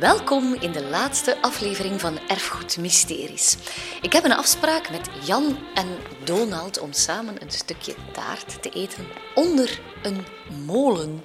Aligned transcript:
Welkom 0.00 0.54
in 0.54 0.72
de 0.72 0.84
laatste 0.84 1.42
aflevering 1.42 2.00
van 2.00 2.18
Erfgoed 2.28 2.78
Mysteries. 2.78 3.56
Ik 4.02 4.12
heb 4.12 4.24
een 4.24 4.32
afspraak 4.32 4.90
met 4.90 5.08
Jan 5.26 5.58
en 5.74 5.86
Donald 6.24 6.78
om 6.78 6.92
samen 6.92 7.42
een 7.42 7.50
stukje 7.50 7.94
taart 8.12 8.62
te 8.62 8.70
eten 8.70 9.06
onder 9.34 9.80
een 10.02 10.26
molen. 10.66 11.22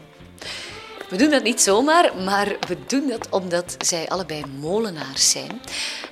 We 1.10 1.16
doen 1.16 1.30
dat 1.30 1.44
niet 1.44 1.62
zomaar, 1.62 2.18
maar 2.18 2.56
we 2.68 2.78
doen 2.88 3.08
dat 3.08 3.30
omdat 3.30 3.76
zij 3.78 4.08
allebei 4.08 4.46
molenaars 4.60 5.32
zijn. 5.32 5.62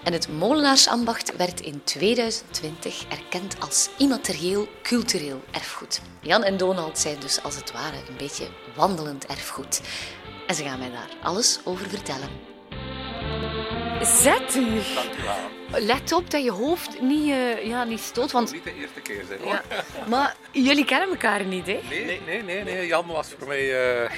En 0.03 0.13
het 0.13 0.29
molenaarsambacht 0.29 1.35
werd 1.35 1.61
in 1.61 1.83
2020 1.83 3.05
erkend 3.07 3.55
als 3.59 3.89
immaterieel 3.97 4.67
cultureel 4.83 5.41
erfgoed. 5.51 6.01
Jan 6.21 6.43
en 6.43 6.57
Donald 6.57 6.99
zijn 6.99 7.19
dus 7.19 7.43
als 7.43 7.55
het 7.55 7.71
ware 7.71 7.97
een 8.07 8.17
beetje 8.17 8.47
wandelend 8.75 9.25
erfgoed. 9.25 9.81
En 10.47 10.55
ze 10.55 10.63
gaan 10.63 10.79
mij 10.79 10.91
daar 10.91 11.17
alles 11.23 11.59
over 11.63 11.89
vertellen. 11.89 12.52
Zet 14.01 14.55
u. 14.55 14.81
Let 15.69 16.11
op 16.11 16.29
dat 16.31 16.43
je 16.43 16.51
hoofd 16.51 17.01
niet, 17.01 17.27
uh, 17.27 17.65
ja, 17.65 17.83
niet 17.83 17.99
stoot. 17.99 18.31
Want... 18.31 18.51
Niet 18.51 18.63
de 18.63 18.75
eerste 18.75 19.01
keer 19.01 19.23
zijn 19.27 19.39
hoor. 19.39 19.61
Ja. 19.69 19.83
Maar 20.07 20.35
jullie 20.51 20.85
kennen 20.85 21.09
elkaar 21.09 21.45
niet, 21.45 21.67
hè? 21.67 21.79
Nee, 21.89 22.21
nee, 22.25 22.43
nee, 22.43 22.63
nee. 22.63 22.87
Jan 22.87 23.07
was 23.07 23.33
voor 23.37 23.47
mij. 23.47 24.01
Uh... 24.03 24.11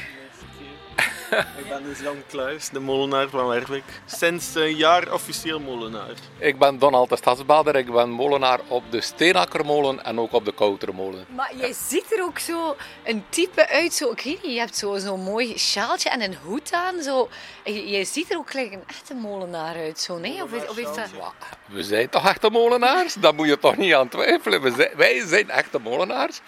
Ik 1.61 1.69
ben 1.69 1.83
dus 1.83 1.99
Jan 1.99 2.23
Kluis, 2.29 2.69
de 2.69 2.79
molenaar 2.79 3.29
van 3.29 3.47
Werwijk. 3.47 3.83
Sinds 4.05 4.55
een 4.55 4.75
jaar 4.75 5.13
officieel 5.13 5.59
molenaar. 5.59 6.13
Ik 6.37 6.59
ben 6.59 6.79
Donald 6.79 7.09
de 7.09 7.15
Stadsbader. 7.15 7.75
Ik 7.75 7.91
ben 7.91 8.09
molenaar 8.09 8.59
op 8.67 8.83
de 8.89 9.01
Steenakkermolen 9.01 10.03
en 10.03 10.19
ook 10.19 10.33
op 10.33 10.45
de 10.45 10.53
Koutermolen. 10.53 11.25
Maar 11.35 11.51
jij 11.55 11.73
ziet 11.73 12.11
er 12.11 12.23
ook 12.23 12.39
zo 12.39 12.75
een 13.03 13.23
type 13.29 13.67
uit. 13.67 13.93
Zo, 13.93 14.11
ik 14.11 14.21
weet 14.21 14.43
niet, 14.43 14.53
je 14.53 14.59
hebt 14.59 14.77
zo'n 14.77 14.99
zo 14.99 15.17
mooi 15.17 15.57
sjaaltje 15.57 16.09
en 16.09 16.21
een 16.21 16.35
hoed 16.43 16.73
aan. 16.73 17.01
Zo. 17.01 17.29
Jij 17.63 18.05
ziet 18.05 18.31
er 18.31 18.37
ook 18.37 18.51
gelijk 18.51 18.71
een 18.71 18.83
echte 18.87 19.13
molenaar 19.13 19.75
uit. 19.75 19.99
Zo, 19.99 20.17
nee? 20.17 20.43
Of, 20.43 20.69
of 20.69 20.77
is 20.77 20.83
dat... 20.95 21.09
We 21.65 21.83
zijn 21.83 22.09
toch 22.09 22.27
echte 22.27 22.49
molenaars? 22.49 23.13
Daar 23.13 23.35
moet 23.35 23.47
je 23.47 23.59
toch 23.59 23.77
niet 23.77 23.93
aan 23.93 24.09
twijfelen. 24.09 24.61
We 24.61 24.71
zijn, 24.71 24.91
wij 24.95 25.27
zijn 25.27 25.49
echte 25.49 25.79
molenaars. 25.79 26.41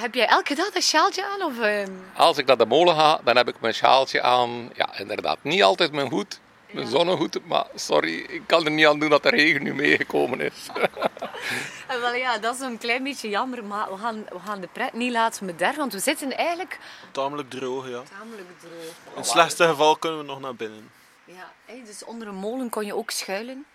Heb 0.00 0.14
jij 0.14 0.26
elke 0.26 0.54
dag 0.54 0.74
een 0.74 0.82
sjaaltje 0.82 1.24
aan? 1.26 1.42
Of, 1.42 1.58
uh... 1.58 1.84
Als 2.14 2.38
ik 2.38 2.46
naar 2.46 2.56
de 2.56 2.66
molen 2.66 2.94
ga, 2.94 3.20
dan 3.24 3.36
heb 3.36 3.48
ik 3.48 3.60
mijn 3.60 3.74
sjaaltje 3.74 4.22
aan. 4.22 4.70
Ja, 4.74 4.98
inderdaad. 4.98 5.38
Niet 5.42 5.62
altijd 5.62 5.92
mijn 5.92 6.08
hoed, 6.10 6.40
mijn 6.70 6.84
ja. 6.84 6.90
zonnehoed. 6.90 7.46
Maar 7.46 7.66
sorry, 7.74 8.14
ik 8.14 8.42
kan 8.46 8.64
er 8.64 8.70
niet 8.70 8.86
aan 8.86 8.98
doen 8.98 9.10
dat 9.10 9.22
de 9.22 9.30
regen 9.30 9.62
nu 9.62 9.74
meegekomen 9.74 10.40
is. 10.40 10.68
en 11.88 12.00
wel, 12.00 12.14
ja, 12.14 12.38
dat 12.38 12.54
is 12.54 12.60
een 12.60 12.78
klein 12.78 13.02
beetje 13.02 13.28
jammer. 13.28 13.64
Maar 13.64 13.90
we 13.90 13.96
gaan, 13.96 14.24
we 14.28 14.38
gaan 14.44 14.60
de 14.60 14.68
pret 14.72 14.92
niet 14.92 15.12
laten 15.12 15.46
bederven. 15.46 15.78
Want 15.78 15.92
we 15.92 15.98
zitten 15.98 16.36
eigenlijk... 16.36 16.78
Tamelijk 17.10 17.50
droog, 17.50 17.88
ja. 17.88 18.02
Tamelijk 18.18 18.60
droog. 18.60 18.72
In 19.12 19.16
het 19.16 19.26
slechtste 19.26 19.64
geval 19.64 19.96
kunnen 19.96 20.18
we 20.18 20.24
nog 20.24 20.40
naar 20.40 20.54
binnen. 20.54 20.90
Ja, 21.24 21.52
dus 21.84 22.04
onder 22.04 22.28
een 22.28 22.34
molen 22.34 22.68
kon 22.68 22.86
je 22.86 22.96
ook 22.96 23.10
schuilen? 23.10 23.66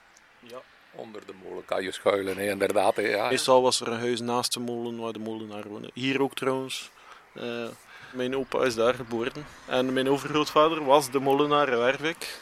Onder 0.96 1.22
de 1.26 1.34
molen 1.44 1.66
kan 1.66 1.84
je 1.84 1.92
schuilen, 1.92 2.38
hè, 2.38 2.50
inderdaad. 2.50 2.96
Hè, 2.96 3.02
ja. 3.02 3.30
Meestal 3.30 3.62
was 3.62 3.82
er 3.82 3.88
een 3.88 4.00
huis 4.00 4.20
naast 4.20 4.54
de 4.54 4.60
molen 4.60 5.00
waar 5.00 5.14
de 5.14 5.20
molenaar 5.20 5.68
woonde. 5.68 5.90
Hier 5.94 6.22
ook 6.22 6.34
trouwens. 6.34 6.92
Uh, 7.34 7.68
mijn 8.14 8.36
opa 8.36 8.64
is 8.64 8.76
daar 8.76 8.94
geboren. 8.94 9.46
En 9.66 9.94
mijn 9.94 10.10
overgrootvader 10.10 10.86
was 10.86 11.12
de 11.12 11.20
molenaar 11.20 11.70
in 11.70 11.78
Werwijk. 11.78 12.40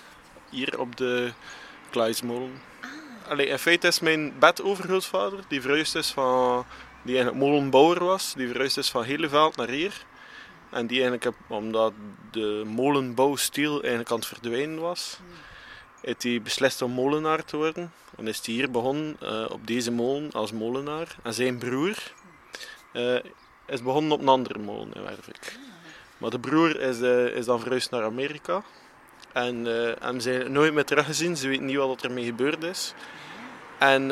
Hier 0.49 0.79
op 0.79 0.97
de 0.97 1.31
Kluismolen. 1.89 2.61
Ah. 2.81 3.31
Allee, 3.31 3.45
in 3.45 3.59
feite 3.59 3.87
is 3.87 3.99
mijn 3.99 4.33
bedovergrootvader, 4.39 5.39
die 5.47 5.61
verhuisd 5.61 5.95
is 5.95 6.11
van... 6.11 6.65
Die 7.01 7.15
eigenlijk 7.15 7.45
molenbouwer 7.45 8.03
was. 8.03 8.33
Die 8.33 8.47
verhuisd 8.47 8.77
is 8.77 8.89
van 8.89 9.03
Heleveld 9.03 9.55
naar 9.55 9.69
hier. 9.69 10.05
En 10.69 10.87
die 10.87 11.01
eigenlijk, 11.01 11.37
omdat 11.47 11.93
de 12.31 12.63
molenbouwstiel 12.65 13.79
eigenlijk 13.79 14.11
aan 14.11 14.17
het 14.17 14.27
verdwijnen 14.27 14.79
was... 14.79 15.17
Hmm 15.17 15.47
heeft 16.01 16.23
hij 16.23 16.41
beslist 16.41 16.81
om 16.81 16.91
molenaar 16.91 17.45
te 17.45 17.57
worden. 17.57 17.91
En 18.17 18.27
is 18.27 18.45
hij 18.45 18.53
hier 18.53 18.71
begonnen 18.71 19.17
uh, 19.23 19.45
op 19.49 19.67
deze 19.67 19.91
molen 19.91 20.31
als 20.31 20.51
molenaar. 20.51 21.15
En 21.23 21.33
zijn 21.33 21.57
broer 21.57 22.13
uh, 22.93 23.19
is 23.65 23.83
begonnen 23.83 24.11
op 24.11 24.21
een 24.21 24.27
andere 24.27 24.59
molen 24.59 24.93
in 24.93 25.03
Wervik. 25.03 25.57
Maar 26.17 26.29
de 26.29 26.39
broer 26.39 26.79
is, 26.79 26.99
uh, 26.99 27.25
is 27.25 27.45
dan 27.45 27.59
verhuisd 27.59 27.91
naar 27.91 28.03
Amerika. 28.03 28.63
En 29.33 29.65
hem 29.99 30.19
zijn 30.19 30.51
nooit 30.51 30.73
meer 30.73 30.85
teruggezien. 30.85 31.37
Ze 31.37 31.47
weten 31.47 31.65
niet 31.65 31.75
wat 31.75 32.03
er 32.03 32.11
mee 32.11 32.25
gebeurd 32.25 32.63
is. 32.63 32.93
En 33.77 34.05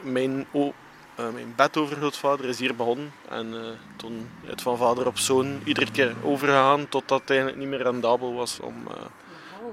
mijn, 0.00 0.46
oh, 0.50 0.74
mijn 1.16 1.52
bedovergrootvader 1.56 2.44
is 2.44 2.58
hier 2.58 2.76
begonnen. 2.76 3.12
En 3.28 3.78
toen 3.96 4.30
het 4.44 4.62
van 4.62 4.76
vader 4.76 5.06
op 5.06 5.18
zoon 5.18 5.60
iedere 5.64 5.90
keer 5.90 6.14
overgegaan. 6.24 6.88
Totdat 6.88 7.20
het 7.20 7.30
eigenlijk 7.30 7.58
niet 7.58 7.68
meer 7.68 7.82
rendabel 7.82 8.34
was 8.34 8.60
om 8.60 8.74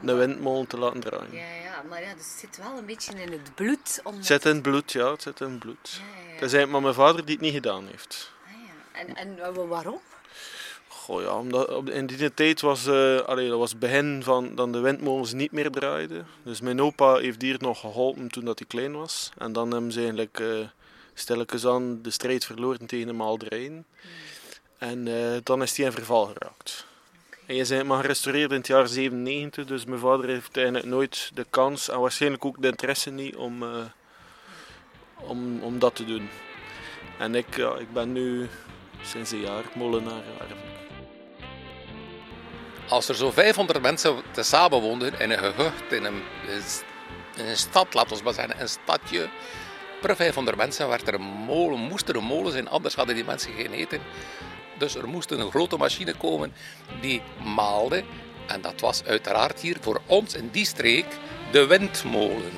een 0.09 0.17
windmolen 0.17 0.67
te 0.67 0.77
laten 0.77 0.99
draaien. 0.99 1.35
Ja, 1.35 1.53
ja, 1.63 1.83
maar 1.89 2.01
ja, 2.01 2.13
dus 2.13 2.25
het 2.25 2.39
zit 2.39 2.57
wel 2.57 2.77
een 2.77 2.85
beetje 2.85 3.21
in 3.21 3.31
het 3.31 3.55
bloed. 3.55 4.01
Om 4.03 4.15
het 4.15 4.25
zit 4.25 4.45
in 4.45 4.53
het 4.53 4.61
bloed, 4.61 4.91
ja, 4.91 5.11
het 5.11 5.21
zit 5.21 5.39
in 5.41 5.49
het 5.49 5.59
bloed. 5.59 5.89
Ja, 5.91 5.99
ja, 5.99 6.27
ja. 6.27 6.33
Het 6.33 6.41
is 6.43 6.53
eigenlijk 6.53 6.71
maar 6.71 6.81
mijn 6.81 6.93
vader 6.93 7.25
die 7.25 7.35
het 7.35 7.43
niet 7.43 7.53
gedaan 7.53 7.87
heeft. 7.87 8.31
Ah, 8.45 8.51
ja. 8.51 9.15
En, 9.15 9.15
en 9.15 9.67
waarom? 9.67 9.99
Goh 10.87 11.21
ja, 11.21 11.37
omdat 11.37 11.89
in 11.89 12.05
die 12.05 12.33
tijd 12.33 12.61
was, 12.61 12.87
uh, 12.87 13.19
allee, 13.19 13.49
dat 13.49 13.59
was 13.59 13.69
het 13.69 13.79
begin 13.79 14.23
van 14.23 14.55
dat 14.55 14.73
de 14.73 14.79
windmolens 14.79 15.33
niet 15.33 15.51
meer 15.51 15.71
draaiden. 15.71 16.27
Dus 16.43 16.61
mijn 16.61 16.81
opa 16.81 17.15
heeft 17.15 17.41
hier 17.41 17.55
nog 17.59 17.79
geholpen 17.79 18.27
toen 18.27 18.45
dat 18.45 18.59
hij 18.59 18.67
klein 18.67 18.97
was. 18.97 19.31
En 19.37 19.53
dan 19.53 19.71
hebben 19.71 19.91
ze 19.91 19.99
eigenlijk 19.99 20.39
uh, 20.39 20.67
stilletjes 21.13 21.65
aan 21.65 22.01
de 22.01 22.11
strijd 22.11 22.45
verloren 22.45 22.85
tegen 22.85 23.07
de 23.07 23.13
maalderijn. 23.13 23.71
Hmm. 23.71 24.09
En 24.77 25.05
uh, 25.05 25.37
dan 25.43 25.61
is 25.61 25.77
hij 25.77 25.85
in 25.85 25.91
verval 25.91 26.25
geraakt. 26.25 26.85
Je 27.45 27.65
bent 27.67 27.87
maar 27.87 28.01
gerestaureerd 28.01 28.51
in 28.51 28.57
het 28.57 28.67
jaar 28.67 28.87
97, 28.87 29.65
dus 29.65 29.85
mijn 29.85 29.99
vader 29.99 30.29
heeft 30.29 30.57
eigenlijk 30.57 30.85
nooit 30.85 31.31
de 31.33 31.45
kans 31.49 31.89
en 31.89 31.99
waarschijnlijk 31.99 32.45
ook 32.45 32.61
de 32.61 32.67
interesse 32.67 33.09
niet 33.09 33.35
om, 33.35 33.63
uh, 33.63 33.69
om, 35.15 35.61
om 35.61 35.79
dat 35.79 35.95
te 35.95 36.05
doen. 36.05 36.29
En 37.19 37.35
ik, 37.35 37.55
ja, 37.55 37.75
ik 37.75 37.93
ben 37.93 38.11
nu 38.11 38.49
sinds 39.01 39.31
een 39.31 39.39
jaar 39.39 39.63
molenaar 39.73 40.21
eigenlijk. 40.39 40.61
Als 42.89 43.09
er 43.09 43.15
zo 43.15 43.31
500 43.31 43.81
mensen 43.81 44.15
tezamen 44.31 44.81
woonden 44.81 45.19
in 45.19 45.31
een 45.31 45.37
gehucht, 45.37 45.91
in 45.91 46.03
een, 46.03 46.21
in 47.35 47.45
een 47.45 47.57
stad, 47.57 47.93
laten 47.93 48.17
we 48.17 48.23
maar 48.23 48.33
zeggen, 48.33 48.61
een 48.61 48.69
stadje, 48.69 49.29
per 50.01 50.15
500 50.15 50.57
mensen 50.57 50.87
werd 50.87 51.07
er 51.07 51.13
een 51.13 51.21
molen, 51.21 51.79
moest 51.79 52.09
er 52.09 52.15
een 52.15 52.23
molen 52.23 52.51
zijn, 52.51 52.69
anders 52.69 52.95
hadden 52.95 53.15
die 53.15 53.25
mensen 53.25 53.53
geen 53.53 53.71
eten. 53.71 54.01
Dus 54.83 54.95
er 54.95 55.07
moest 55.07 55.31
een 55.31 55.49
grote 55.49 55.77
machine 55.77 56.13
komen 56.13 56.53
die 57.01 57.21
maalde. 57.55 58.03
En 58.47 58.61
dat 58.61 58.79
was 58.79 59.03
uiteraard 59.03 59.59
hier 59.59 59.77
voor 59.81 60.01
ons 60.05 60.33
in 60.33 60.49
die 60.51 60.65
streek 60.65 61.05
de 61.51 61.65
windmolen. 61.65 62.51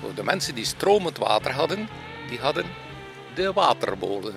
Voor 0.00 0.14
de 0.14 0.24
mensen 0.24 0.54
die 0.54 0.64
stromend 0.64 1.18
water 1.18 1.52
hadden, 1.52 1.88
die 2.28 2.38
hadden 2.38 2.66
de 3.34 3.52
watermolen. 3.52 4.34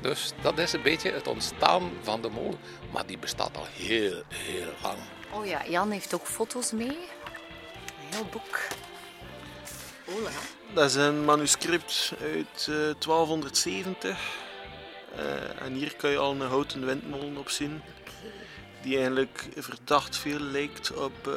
Dus 0.00 0.32
dat 0.42 0.58
is 0.58 0.72
een 0.72 0.82
beetje 0.82 1.10
het 1.10 1.28
ontstaan 1.28 1.90
van 2.02 2.20
de 2.20 2.28
molen. 2.28 2.58
Maar 2.90 3.06
die 3.06 3.18
bestaat 3.18 3.56
al 3.56 3.66
heel, 3.76 4.22
heel 4.28 4.72
lang. 4.82 4.98
Oh 5.30 5.46
ja, 5.46 5.62
Jan 5.68 5.90
heeft 5.90 6.14
ook 6.14 6.26
foto's 6.26 6.72
mee. 6.72 6.86
Een 6.88 8.14
heel 8.14 8.26
boek. 8.30 8.60
Ola. 10.16 10.30
Dat 10.74 10.90
is 10.90 10.94
een 10.94 11.24
manuscript 11.24 12.12
uit 12.20 12.66
uh, 12.68 12.90
eh, 12.90 12.96
1270. 12.98 14.50
Uh, 15.16 15.62
en 15.62 15.72
hier 15.72 15.96
kan 15.96 16.10
je 16.10 16.18
al 16.18 16.30
een 16.30 16.40
houten 16.40 16.86
windmolen 16.86 17.36
op 17.36 17.48
zien. 17.48 17.82
Die 18.82 18.96
eigenlijk 18.96 19.48
verdacht 19.56 20.16
veel 20.16 20.40
lijkt 20.40 20.94
op 20.94 21.26
uh, 21.28 21.34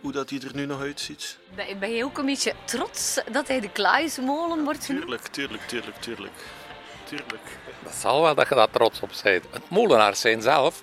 hoe 0.00 0.12
dat 0.12 0.30
hij 0.30 0.40
er 0.40 0.54
nu 0.54 0.66
nog 0.66 0.80
uitziet. 0.80 1.38
Ben 1.78 1.90
je 1.90 2.04
ook 2.04 2.18
een 2.18 2.26
beetje 2.26 2.52
trots 2.64 3.20
dat 3.32 3.48
hij 3.48 3.60
de 3.60 3.70
Klaasmolen 3.70 4.64
wordt 4.64 4.84
genoemd? 4.84 5.04
Tuurlijk, 5.04 5.26
tuurlijk, 5.26 5.62
tuurlijk, 5.62 5.96
tuurlijk. 5.96 6.32
tuurlijk. 7.04 7.58
Dat 7.84 7.94
zal 7.94 8.22
wel 8.22 8.34
dat 8.34 8.48
je 8.48 8.54
daar 8.54 8.70
trots 8.70 9.00
op 9.00 9.10
bent. 9.22 9.44
Het 9.50 9.68
molenaars 9.68 10.20
zijn 10.20 10.42
zelf 10.42 10.82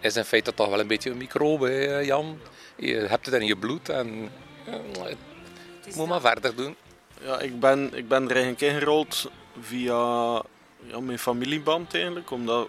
is 0.00 0.16
in 0.16 0.24
feite 0.24 0.54
toch 0.54 0.68
wel 0.68 0.80
een 0.80 0.86
beetje 0.86 1.10
een 1.10 1.16
microbe, 1.16 2.00
Jan. 2.04 2.40
Je 2.76 2.96
hebt 2.96 3.26
het 3.26 3.34
in 3.34 3.46
je 3.46 3.56
bloed 3.56 3.88
en 3.88 4.30
uh, 4.68 5.94
moet 5.94 6.08
maar 6.08 6.20
verder 6.20 6.56
doen. 6.56 6.76
Ja, 7.22 7.38
ik 7.38 7.60
ben, 7.60 7.94
ik 7.94 8.08
ben 8.08 8.22
er 8.22 8.30
eigenlijk 8.30 8.60
ingerold 8.60 9.30
via 9.60 10.42
ja, 10.86 11.00
mijn 11.00 11.18
familieband 11.18 11.94
eigenlijk. 11.94 12.30
Omdat 12.30 12.68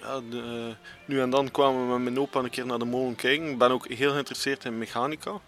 ja, 0.00 0.20
nu 1.04 1.20
en 1.20 1.30
dan 1.30 1.50
kwamen 1.50 1.86
we 1.86 1.92
met 1.92 2.02
mijn 2.02 2.18
opa 2.18 2.40
een 2.40 2.50
keer 2.50 2.66
naar 2.66 2.78
de 2.78 2.84
molen 2.84 3.14
kijken. 3.14 3.50
Ik 3.50 3.58
ben 3.58 3.70
ook 3.70 3.88
heel 3.88 4.10
geïnteresseerd 4.10 4.64
in 4.64 4.78
mechanica. 4.78 5.40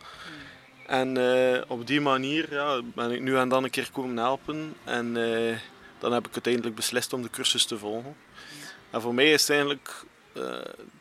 En 0.87 1.19
uh, 1.19 1.61
op 1.67 1.87
die 1.87 2.01
manier 2.01 2.53
ja, 2.53 2.83
ben 2.95 3.11
ik 3.11 3.21
nu 3.21 3.37
en 3.37 3.49
dan 3.49 3.65
een 3.65 3.71
keer 3.71 3.91
komen 3.93 4.17
helpen. 4.17 4.75
En 4.85 5.17
uh, 5.17 5.57
dan 5.99 6.13
heb 6.13 6.27
ik 6.27 6.33
uiteindelijk 6.33 6.75
beslist 6.75 7.13
om 7.13 7.23
de 7.23 7.31
cursus 7.31 7.65
te 7.65 7.79
volgen. 7.79 8.17
En 8.91 9.01
voor 9.01 9.15
mij 9.15 9.33
is 9.33 9.41
het 9.41 9.51
eigenlijk 9.51 10.05
uh, 10.37 10.51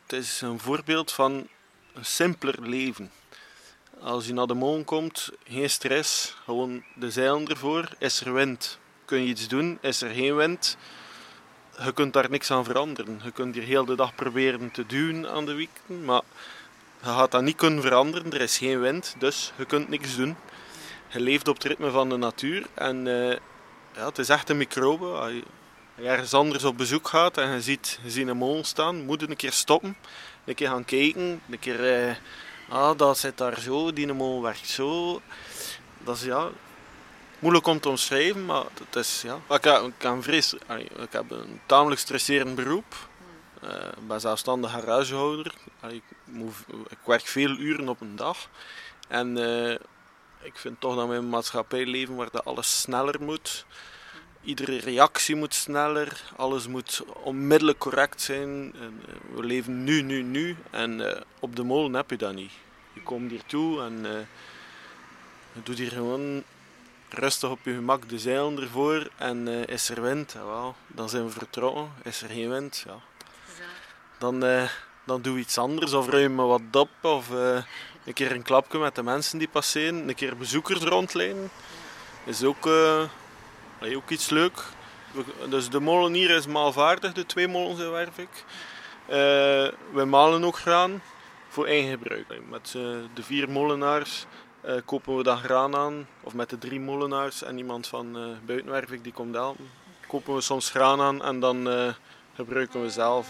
het 0.06 0.12
is 0.12 0.40
een 0.40 0.58
voorbeeld 0.58 1.12
van 1.12 1.48
een 1.94 2.04
simpeler 2.04 2.68
leven. 2.68 3.10
Als 4.00 4.26
je 4.26 4.32
naar 4.32 4.46
de 4.46 4.54
molen 4.54 4.84
komt, 4.84 5.30
geen 5.48 5.70
stress, 5.70 6.36
gewoon 6.44 6.84
de 6.94 7.10
zeilen 7.10 7.48
ervoor. 7.48 7.88
Is 7.98 8.20
er 8.20 8.32
wind, 8.32 8.78
kun 9.06 9.20
je 9.20 9.26
iets 9.26 9.48
doen. 9.48 9.78
Is 9.80 10.02
er 10.02 10.10
geen 10.10 10.36
wind, 10.36 10.76
je 11.84 11.92
kunt 11.92 12.12
daar 12.12 12.30
niks 12.30 12.50
aan 12.50 12.64
veranderen. 12.64 13.20
Je 13.24 13.30
kunt 13.30 13.54
hier 13.54 13.64
heel 13.64 13.84
de 13.84 13.94
dag 13.94 14.14
proberen 14.14 14.70
te 14.70 14.86
duwen 14.86 15.30
aan 15.30 15.46
de 15.46 15.54
wieken, 15.54 16.04
maar 16.04 16.22
Je 17.00 17.06
gaat 17.06 17.30
dat 17.30 17.42
niet 17.42 17.56
kunnen 17.56 17.82
veranderen, 17.82 18.32
er 18.32 18.40
is 18.40 18.58
geen 18.58 18.80
wind, 18.80 19.14
dus 19.18 19.52
je 19.56 19.64
kunt 19.64 19.88
niks 19.88 20.16
doen. 20.16 20.36
Je 21.08 21.20
leeft 21.20 21.48
op 21.48 21.54
het 21.54 21.64
ritme 21.64 21.90
van 21.90 22.08
de 22.08 22.16
natuur 22.16 22.66
en 22.74 23.06
uh, 23.06 23.30
ja, 23.94 24.06
het 24.06 24.18
is 24.18 24.28
echt 24.28 24.50
een 24.50 24.56
microbe. 24.56 25.06
Als 25.06 25.30
je 25.30 25.42
ergens 26.04 26.34
anders 26.34 26.64
op 26.64 26.76
bezoek 26.76 27.08
gaat 27.08 27.38
en 27.38 27.50
je 27.50 27.60
ziet, 27.60 27.98
je 28.02 28.24
een 28.24 28.36
molen 28.36 28.64
staan, 28.64 29.04
moet 29.04 29.20
je 29.20 29.28
een 29.28 29.36
keer 29.36 29.52
stoppen, 29.52 29.96
een 30.44 30.54
keer 30.54 30.68
gaan 30.68 30.84
kijken, 30.84 31.40
een 31.50 31.58
keer, 31.58 32.08
uh, 32.08 32.14
ah, 32.68 32.98
dat 32.98 33.18
zit 33.18 33.38
daar 33.38 33.60
zo, 33.60 33.92
die 33.92 34.12
molen 34.12 34.42
werkt 34.42 34.68
zo. 34.68 35.20
Dat 35.98 36.16
is 36.16 36.22
ja, 36.22 36.48
moeilijk 37.38 37.66
om 37.66 37.80
te 37.80 37.88
omschrijven, 37.88 38.44
maar 38.44 38.64
het 38.88 38.96
is, 38.96 39.22
ja. 39.22 39.40
Ik, 39.54 39.64
heb, 39.64 39.82
ik, 39.82 40.02
heb 40.02 40.22
vrees, 40.22 40.54
ik 40.96 41.12
heb 41.12 41.30
een 41.30 41.60
tamelijk 41.66 42.00
stresserend 42.00 42.54
beroep. 42.54 42.94
Uh, 43.64 43.70
ik 43.70 44.06
ben 44.08 44.20
zelfstandig 44.20 44.70
garagehouder. 44.70 45.54
Ik, 45.88 46.02
moet, 46.24 46.54
ik, 46.88 46.98
werk 47.04 47.26
veel 47.26 47.50
uren 47.50 47.88
op 47.88 48.00
een 48.00 48.16
dag. 48.16 48.48
En 49.08 49.36
uh, 49.36 49.70
ik 50.42 50.56
vind 50.56 50.80
toch 50.80 50.94
dat 50.94 51.08
we 51.08 51.14
in 51.14 51.18
een 51.18 51.28
maatschappij 51.28 51.86
leven 51.86 52.16
waar 52.16 52.30
dat 52.30 52.44
alles 52.44 52.80
sneller 52.80 53.22
moet. 53.22 53.66
Iedere 54.42 54.78
reactie 54.78 55.36
moet 55.36 55.54
sneller. 55.54 56.22
Alles 56.36 56.66
moet 56.66 57.04
onmiddellijk 57.22 57.78
correct 57.78 58.20
zijn. 58.20 58.74
En, 58.80 59.00
uh, 59.08 59.36
we 59.36 59.44
leven 59.44 59.84
nu, 59.84 60.02
nu, 60.02 60.22
nu. 60.22 60.56
En 60.70 61.24
op 61.40 61.56
de 61.56 61.62
molen 61.62 61.94
heb 61.94 62.10
je 62.10 62.16
dat 62.16 62.34
niet. 62.34 62.52
Je 62.92 63.02
komt 63.02 63.30
hier 63.30 63.44
toe 63.46 63.82
en 63.82 64.26
je 65.52 65.62
doet 65.62 65.78
hier 65.78 65.90
gewoon 65.90 66.42
rustig 67.08 67.50
op 67.50 67.58
je 67.62 67.74
gemak 67.74 68.08
de 68.08 68.18
zeilen 68.18 68.60
ervoor 68.60 69.08
en 69.16 69.46
uh, 69.48 69.66
is 69.66 69.88
er 69.88 70.02
wind, 70.02 70.36
dan 70.86 71.08
zijn 71.08 71.24
we 71.24 71.30
vertrokken. 71.30 71.92
Is 72.02 72.22
er 72.22 72.28
geen 72.28 72.50
wind, 72.50 72.84
ja. 72.86 72.98
Dan, 74.18 74.44
uh, 74.44 74.68
dan 75.04 75.22
doe 75.22 75.38
iets 75.38 75.58
anders 75.58 75.92
of 75.92 76.08
ruimen 76.08 76.46
wat 76.46 76.60
op 76.72 76.90
of 77.00 77.30
uh, 77.30 77.62
een 78.04 78.12
keer 78.12 78.32
een 78.32 78.42
klapje 78.42 78.78
met 78.78 78.94
de 78.94 79.02
mensen 79.02 79.38
die 79.38 79.48
passeren, 79.48 80.08
een 80.08 80.14
keer 80.14 80.36
bezoekers 80.36 80.80
rondleiden. 80.80 81.50
Is 82.24 82.44
ook, 82.44 82.66
ook 83.94 84.10
iets 84.10 84.30
leuk. 84.30 84.62
Dus 85.48 85.68
de 85.68 85.80
molen 85.80 86.12
hier 86.12 86.30
is 86.30 86.46
maalvaardig, 86.46 87.12
de 87.12 87.26
twee 87.26 87.48
molens 87.48 87.80
in 87.80 87.90
Wervik. 87.90 88.44
we 89.92 90.04
malen 90.04 90.44
ook 90.44 90.58
graan 90.58 91.02
voor 91.48 91.66
eigen 91.66 91.90
gebruik. 91.90 92.26
Met 92.50 92.70
de 93.14 93.22
vier 93.22 93.50
molenaars 93.50 94.26
uh, 94.66 94.74
kopen 94.84 95.16
we 95.16 95.22
dat 95.22 95.38
graan 95.38 95.76
aan. 95.76 96.08
Of 96.22 96.34
met 96.34 96.50
de 96.50 96.58
drie 96.58 96.80
molenaars 96.80 97.42
en 97.42 97.58
iemand 97.58 97.86
van 97.86 98.18
uh, 98.18 98.36
Buitenwervik 98.46 99.04
die 99.04 99.12
komt 99.12 99.34
helpen. 99.34 99.70
Kopen 100.06 100.34
we 100.34 100.40
soms 100.40 100.70
graan 100.70 101.00
aan 101.00 101.24
en 101.24 101.40
dan 101.40 101.68
uh, 101.68 101.92
gebruiken 102.34 102.82
we 102.82 102.90
zelf 102.90 103.28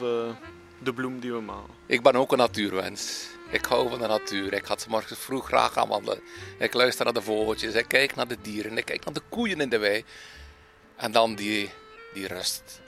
de 0.79 0.93
bloem 0.95 1.21
die 1.21 1.33
we 1.33 1.41
malen. 1.41 1.71
Ik 1.87 2.03
ben 2.03 2.15
ook 2.15 2.33
een 2.33 2.39
natuurwens. 2.39 3.29
Ik 3.51 3.65
hou 3.65 3.89
van 3.89 3.99
de 3.99 4.07
natuur. 4.07 4.53
Ik 4.53 4.67
ga 4.67 4.77
morgens 4.89 5.19
vroeg 5.19 5.47
graag 5.47 5.73
gaan 5.73 5.89
wandelen. 5.89 6.21
Ik 6.59 6.75
luister 6.75 7.05
naar 7.05 7.15
de 7.15 7.23
vogeltjes. 7.23 7.75
Ik 7.75 7.89
kijk 7.89 8.15
naar 8.15 8.29
de 8.29 8.37
dieren. 8.43 8.79
Ik 8.79 8.85
kijk 8.85 9.05
naar 9.05 9.15
de 9.15 9.23
koeien 9.29 9.61
in 9.61 9.69
de 9.69 9.79
wei. 9.79 10.05
En 10.97 11.13
dan 11.13 11.35
die, 11.35 11.71
die 12.15 12.27
rust. 12.27 12.81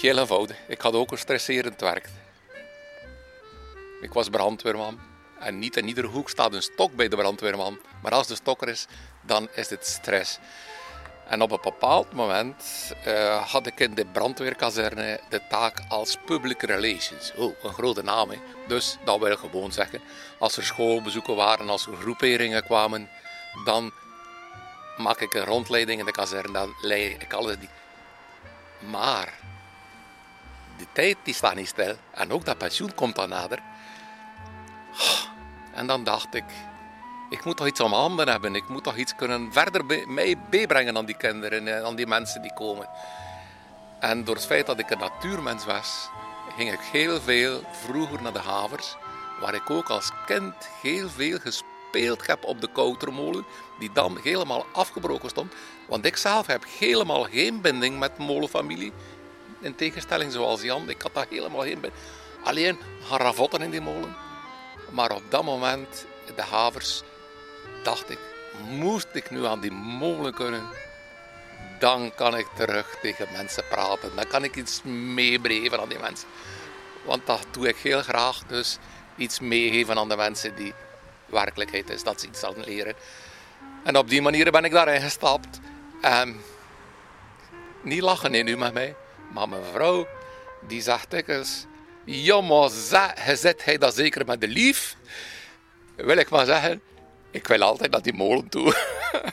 Heel 0.00 0.18
eenvoudig. 0.18 0.56
Ik 0.68 0.80
had 0.80 0.94
ook 0.94 1.10
een 1.10 1.18
stresserend 1.18 1.80
werk. 1.80 2.08
Ik 4.00 4.12
was 4.12 4.28
brandweerman. 4.28 5.11
En 5.42 5.58
niet 5.58 5.76
in 5.76 5.88
iedere 5.88 6.06
hoek 6.06 6.30
staat 6.30 6.54
een 6.54 6.62
stok 6.62 6.94
bij 6.94 7.08
de 7.08 7.16
brandweerman. 7.16 7.78
Maar 8.02 8.12
als 8.12 8.26
de 8.26 8.34
stok 8.34 8.62
er 8.62 8.68
is, 8.68 8.86
dan 9.20 9.48
is 9.54 9.70
het 9.70 9.86
stress. 9.86 10.38
En 11.28 11.42
op 11.42 11.50
een 11.50 11.58
bepaald 11.62 12.12
moment 12.12 12.92
uh, 13.06 13.50
had 13.52 13.66
ik 13.66 13.80
in 13.80 13.94
de 13.94 14.04
brandweerkazerne 14.04 15.20
de 15.28 15.40
taak 15.48 15.82
als 15.88 16.16
public 16.24 16.62
relations. 16.62 17.32
Oh, 17.36 17.54
een 17.62 17.72
grote 17.72 18.02
naam. 18.02 18.30
Hè. 18.30 18.38
Dus 18.66 18.96
dat 19.04 19.18
wil 19.18 19.30
ik 19.30 19.38
gewoon 19.38 19.72
zeggen. 19.72 20.00
Als 20.38 20.56
er 20.56 20.64
schoolbezoeken 20.64 21.36
waren, 21.36 21.68
als 21.68 21.86
er 21.86 21.96
groeperingen 21.96 22.64
kwamen, 22.64 23.08
dan 23.64 23.92
maak 24.96 25.20
ik 25.20 25.34
een 25.34 25.44
rondleiding 25.44 26.00
in 26.00 26.06
de 26.06 26.12
kazerne. 26.12 26.52
Dan 26.52 26.74
leid 26.80 27.22
ik 27.22 27.32
alles 27.32 27.58
die. 27.58 27.68
Maar 28.90 29.32
de 30.78 30.86
tijd 30.92 31.16
die 31.22 31.34
staat 31.34 31.54
niet 31.54 31.68
stil. 31.68 31.96
En 32.10 32.32
ook 32.32 32.44
dat 32.44 32.58
pensioen 32.58 32.94
komt 32.94 33.14
dan 33.14 33.28
nader. 33.28 33.58
En 35.82 35.88
dan 35.88 36.04
dacht 36.04 36.34
ik, 36.34 36.44
ik 37.30 37.44
moet 37.44 37.56
toch 37.56 37.66
iets 37.66 37.80
om 37.80 37.92
handen 37.92 38.28
hebben. 38.28 38.54
Ik 38.54 38.68
moet 38.68 38.84
toch 38.84 38.96
iets 38.96 39.14
kunnen 39.14 39.52
verder 39.52 39.86
bij, 39.86 40.04
mij 40.06 40.38
bijbrengen 40.50 40.96
aan 40.96 41.04
die 41.04 41.16
kinderen 41.16 41.68
en 41.68 41.84
aan 41.84 41.96
die 41.96 42.06
mensen 42.06 42.42
die 42.42 42.52
komen. 42.54 42.88
En 44.00 44.24
door 44.24 44.34
het 44.34 44.46
feit 44.46 44.66
dat 44.66 44.78
ik 44.78 44.90
een 44.90 44.98
natuurmens 44.98 45.64
was, 45.64 46.08
ging 46.56 46.72
ik 46.72 46.80
heel 46.80 47.20
veel 47.20 47.60
vroeger 47.70 48.22
naar 48.22 48.32
de 48.32 48.38
havers, 48.38 48.96
waar 49.40 49.54
ik 49.54 49.70
ook 49.70 49.90
als 49.90 50.10
kind 50.26 50.54
heel 50.82 51.08
veel 51.08 51.38
gespeeld 51.38 52.26
heb 52.26 52.44
op 52.44 52.60
de 52.60 52.68
koutermolen, 52.72 53.44
die 53.78 53.90
dan 53.92 54.18
helemaal 54.22 54.66
afgebroken 54.72 55.28
stond. 55.28 55.52
Want 55.88 56.04
ik 56.04 56.16
zelf 56.16 56.46
heb 56.46 56.64
helemaal 56.78 57.22
geen 57.22 57.60
binding 57.60 57.98
met 57.98 58.16
de 58.16 58.22
molenfamilie. 58.22 58.92
In 59.60 59.74
tegenstelling 59.74 60.32
zoals 60.32 60.62
Jan, 60.62 60.88
ik 60.88 61.02
had 61.02 61.14
daar 61.14 61.26
helemaal 61.30 61.62
geen 61.62 61.80
binding. 61.80 62.02
Alleen 62.44 62.78
ravotten 63.10 63.62
in 63.62 63.70
die 63.70 63.80
molen. 63.80 64.30
Maar 64.92 65.10
op 65.10 65.22
dat 65.28 65.44
moment, 65.44 66.06
de 66.36 66.42
havers, 66.42 67.02
dacht 67.82 68.10
ik, 68.10 68.18
moest 68.68 69.08
ik 69.12 69.30
nu 69.30 69.46
aan 69.46 69.60
die 69.60 69.72
molen 69.72 70.34
kunnen, 70.34 70.62
dan 71.78 72.12
kan 72.14 72.36
ik 72.36 72.46
terug 72.54 72.98
tegen 73.00 73.28
mensen 73.32 73.64
praten. 73.68 74.16
Dan 74.16 74.26
kan 74.26 74.44
ik 74.44 74.56
iets 74.56 74.82
meebrengen 74.82 75.80
aan 75.80 75.88
die 75.88 75.98
mensen. 75.98 76.28
Want 77.04 77.26
dat 77.26 77.46
doe 77.50 77.68
ik 77.68 77.76
heel 77.76 78.02
graag. 78.02 78.42
Dus 78.46 78.78
iets 79.16 79.40
meegeven 79.40 79.98
aan 79.98 80.08
de 80.08 80.16
mensen 80.16 80.54
die 80.54 80.74
werkelijkheid 81.26 81.90
is. 81.90 82.02
Dat 82.02 82.20
ze 82.20 82.26
iets 82.26 82.44
aan 82.44 82.60
leren. 82.64 82.94
En 83.84 83.96
op 83.96 84.08
die 84.08 84.22
manier 84.22 84.50
ben 84.50 84.64
ik 84.64 84.72
daarin 84.72 85.00
gestapt. 85.00 85.60
En 86.00 86.40
niet 87.82 88.02
lachen 88.02 88.30
nu 88.30 88.56
met 88.56 88.72
mij. 88.72 88.94
Maar 89.32 89.48
mijn 89.48 89.64
vrouw, 89.72 90.06
die 90.60 90.82
zegt 90.82 91.12
ik 91.12 91.28
eens... 91.28 91.66
Ja, 92.04 92.40
maar 92.40 92.70
zet 93.36 93.64
hij 93.64 93.78
dat 93.78 93.94
zeker 93.94 94.26
met 94.26 94.40
de 94.40 94.48
lief? 94.48 94.96
Wil 95.96 96.16
ik 96.16 96.30
maar 96.30 96.46
zeggen, 96.46 96.82
ik 97.30 97.46
wil 97.46 97.62
altijd 97.62 97.90
naar 97.90 98.02
die 98.02 98.14
molen 98.14 98.48
toe. 98.48 98.74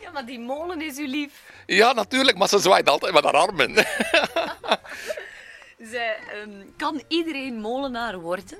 Ja, 0.00 0.10
maar 0.16 0.26
die 0.26 0.38
molen 0.38 0.82
is 0.82 0.98
uw 0.98 1.06
lief. 1.06 1.42
Ja, 1.66 1.92
natuurlijk, 1.92 2.38
maar 2.38 2.48
ze 2.48 2.58
zwaait 2.58 2.88
altijd 2.88 3.12
met 3.12 3.24
haar 3.24 3.36
armen. 3.36 3.74
Zij, 5.90 6.16
um, 6.42 6.74
kan 6.76 7.02
iedereen 7.08 7.60
molenaar 7.60 8.18
worden? 8.18 8.58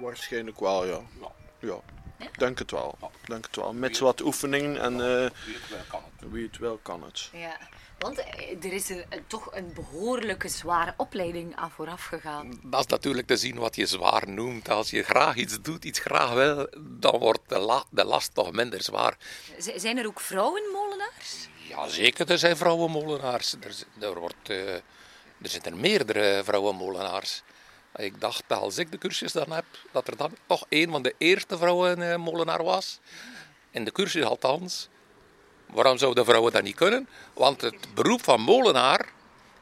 Waarschijnlijk 0.00 0.60
wel, 0.60 0.86
ja. 0.86 1.00
ja. 1.58 1.80
Ja. 2.18 2.26
Denk 2.36 2.58
het 2.58 2.70
wel. 2.70 2.98
Denk 3.24 3.44
het 3.44 3.56
wel. 3.56 3.72
Met 3.72 3.98
wat 3.98 4.20
oefening 4.20 4.78
en 4.78 4.92
uh, 4.92 4.98
wie, 4.98 5.54
het 5.54 5.68
wel 5.68 5.84
kan 5.88 6.02
het. 6.18 6.30
wie 6.30 6.46
het 6.46 6.58
wel 6.58 6.78
kan 6.82 7.02
het. 7.02 7.28
Ja. 7.32 7.56
Want 7.98 8.18
eh, 8.18 8.64
er 8.64 8.72
is 8.72 8.88
een, 8.88 9.04
toch 9.26 9.54
een 9.54 9.72
behoorlijke 9.74 10.48
zware 10.48 10.94
opleiding 10.96 11.56
aan 11.56 11.70
vooraf 11.70 12.04
gegaan. 12.04 12.60
Dat 12.62 12.80
is 12.80 12.86
natuurlijk 12.86 13.26
te 13.26 13.36
zien 13.36 13.58
wat 13.58 13.76
je 13.76 13.86
zwaar 13.86 14.28
noemt. 14.28 14.68
Als 14.68 14.90
je 14.90 15.02
graag 15.02 15.36
iets 15.36 15.60
doet, 15.60 15.84
iets 15.84 15.98
graag 15.98 16.32
wil, 16.32 16.68
dan 16.78 17.18
wordt 17.18 17.48
de, 17.48 17.58
la 17.58 17.84
de 17.90 18.04
last 18.04 18.34
toch 18.34 18.52
minder 18.52 18.82
zwaar. 18.82 19.16
zijn 19.58 19.98
er 19.98 20.06
ook 20.06 20.20
vrouwenmolenaars? 20.20 21.48
Jazeker, 21.68 22.30
er 22.30 22.38
zijn 22.38 22.56
vrouwenmolenaars. 22.56 23.54
Er, 23.60 23.76
er, 24.00 24.18
wordt, 24.18 24.50
uh, 24.50 24.74
er 24.74 24.82
zitten 25.48 25.80
meerdere 25.80 26.42
vrouwenmolenaars. 26.44 27.42
Ik 27.96 28.20
dacht 28.20 28.42
dat 28.46 28.58
als 28.58 28.78
ik 28.78 28.90
de 28.90 28.98
cursus 28.98 29.32
dan 29.32 29.52
heb, 29.52 29.64
dat 29.92 30.08
er 30.08 30.16
dan 30.16 30.36
toch 30.46 30.66
een 30.68 30.90
van 30.90 31.02
de 31.02 31.14
eerste 31.18 31.58
vrouwenmolenaar 31.58 32.64
was. 32.64 32.98
In 33.70 33.84
de 33.84 33.92
cursus 33.92 34.24
althans. 34.24 34.88
Waarom 35.66 35.98
zouden 35.98 36.24
vrouwen 36.24 36.52
dat 36.52 36.62
niet 36.62 36.74
kunnen? 36.74 37.08
Want 37.32 37.60
het 37.60 37.94
beroep 37.94 38.24
van 38.24 38.40
molenaar 38.40 39.08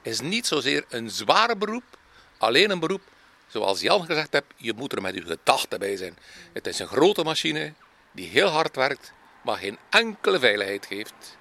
is 0.03 0.21
niet 0.21 0.47
zozeer 0.47 0.85
een 0.89 1.11
zware 1.11 1.57
beroep, 1.57 1.99
alleen 2.39 2.71
een 2.71 2.79
beroep, 2.79 3.03
zoals 3.47 3.81
Jan 3.81 4.07
gezegd 4.07 4.33
heeft, 4.33 4.45
je 4.57 4.73
moet 4.73 4.93
er 4.93 5.03
met 5.03 5.15
je 5.15 5.23
gedachten 5.23 5.79
bij 5.79 5.97
zijn. 5.97 6.19
Het 6.53 6.67
is 6.67 6.79
een 6.79 6.87
grote 6.87 7.23
machine 7.23 7.73
die 8.13 8.29
heel 8.29 8.49
hard 8.49 8.77
werkt, 8.77 9.13
maar 9.43 9.57
geen 9.57 9.79
enkele 9.91 10.39
veiligheid 10.39 10.87
geeft. 10.87 11.37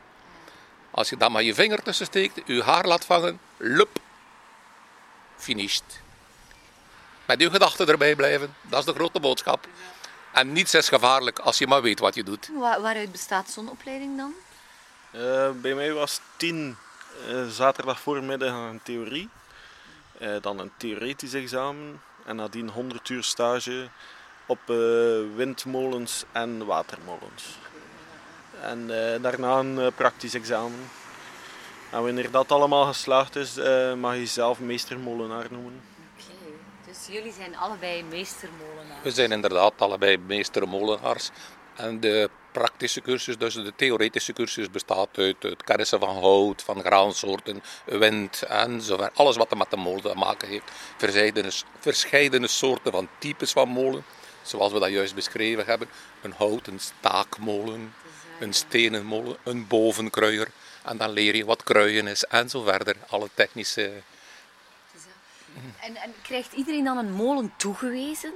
Als 0.92 1.10
je 1.10 1.18
dan 1.18 1.32
maar 1.32 1.44
je 1.44 1.54
vinger 1.54 1.84
tussen 1.84 2.06
steekt, 2.06 2.42
je 2.46 2.64
haar 2.64 2.86
laat 2.86 3.06
vangen, 3.06 3.40
lup, 3.58 4.00
finished. 5.38 6.03
Met 7.34 7.42
je 7.42 7.50
gedachten 7.50 7.88
erbij 7.88 8.16
blijven, 8.16 8.56
dat 8.62 8.80
is 8.80 8.86
de 8.86 8.94
grote 8.94 9.20
boodschap. 9.20 9.68
En 10.34 10.52
niets 10.52 10.74
is 10.74 10.88
gevaarlijk 10.88 11.40
als 11.40 11.58
je 11.58 11.68
maar 11.68 11.82
weet 11.82 12.00
wat 12.00 12.16
je 12.16 12.24
doet. 12.24 12.50
waaruit 12.60 13.12
bestaat 13.12 13.50
zo'n 13.50 13.70
opleiding 13.70 14.18
dan? 14.18 14.34
Uh, 15.12 15.50
bij 15.62 15.74
mij 15.74 15.94
was 15.94 16.20
tien 16.38 16.78
uh, 17.28 17.48
zaterdag 17.48 18.00
voormiddag 18.00 18.54
een 18.54 18.80
theorie. 18.84 19.30
Uh, 20.22 20.36
dan 20.42 20.60
een 20.60 20.72
theoretisch 20.78 21.34
examen. 21.34 22.02
En 22.26 22.36
nadien 22.36 22.70
100 22.70 23.10
uur 23.10 23.24
stage 23.24 23.88
op 24.46 24.60
windmolens 25.36 26.24
en 26.32 26.66
watermolens. 26.66 27.44
En 28.62 28.88
daarna 29.22 29.60
een 29.60 29.94
praktisch 29.96 30.34
examen. 30.34 30.90
En 31.90 32.04
wanneer 32.04 32.32
dat 32.32 32.52
allemaal 32.52 32.86
geslaagd 32.86 33.36
is, 33.36 33.56
mag 33.98 34.16
je 34.16 34.26
zelf 34.26 34.60
meester 34.60 35.00
molenaar 35.00 35.48
noemen. 35.50 35.93
Dus 36.94 37.16
jullie 37.16 37.34
zijn 37.34 37.56
allebei 37.56 38.04
meestermolenaars. 38.04 39.04
We 39.04 39.12
zijn 39.12 39.32
inderdaad 39.32 39.74
allebei 39.78 40.18
meestermolenaars. 40.18 41.30
En 41.76 42.00
de 42.00 42.30
praktische 42.52 43.02
cursus, 43.02 43.38
dus 43.38 43.54
de 43.54 43.74
theoretische 43.76 44.34
cursus, 44.34 44.72
bestaat 44.72 45.10
uit 45.18 45.36
het 45.40 45.64
kennissen 45.64 46.00
van 46.00 46.18
hout, 46.18 46.62
van 46.62 46.82
graansoorten, 46.82 47.64
wind 47.86 48.44
en 48.44 48.82
zover. 48.82 49.12
Alles 49.14 49.38
wat 49.38 49.52
er 49.52 49.58
met 49.58 49.70
de 49.70 49.78
molen 49.78 50.02
te 50.02 50.14
maken 50.16 50.48
heeft. 50.48 50.72
Verscheidene, 50.98 51.52
verscheidene 51.80 52.48
soorten 52.48 52.92
van 52.92 53.10
types 53.18 53.52
van 53.52 53.70
molen, 53.70 54.06
zoals 54.42 54.72
we 54.72 54.80
dat 54.80 54.90
juist 54.90 55.16
beschreven 55.16 55.66
hebben. 55.66 55.90
Een 56.22 56.34
houten 56.38 56.80
staakmolen, 56.80 57.94
een 58.40 58.54
stenen 58.54 59.06
molen, 59.06 59.38
een 59.44 59.68
bovenkruier. 59.68 60.48
En 60.84 60.98
dan 60.98 61.10
leer 61.10 61.36
je 61.36 61.46
wat 61.46 61.64
kruien 61.64 62.08
is 62.08 62.24
en 62.24 62.50
zo 62.50 62.62
verder. 62.62 62.96
Alle 63.08 63.30
technische... 63.34 63.92
En, 65.86 65.96
en 65.96 66.14
krijgt 66.22 66.54
iedereen 66.54 66.84
dan 66.84 66.98
een 66.98 67.12
molen 67.12 67.54
toegewezen? 67.58 68.34